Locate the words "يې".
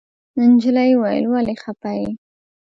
1.99-2.07